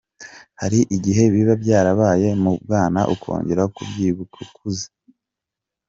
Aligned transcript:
Hari 0.61 0.79
n’igihe 0.87 1.23
biba 1.33 1.53
byarabaye 1.63 2.27
mu 2.43 2.51
bwana 2.63 2.99
ukongera 3.15 3.63
kubyibuka 3.75 4.35
ukuze. 4.45 4.87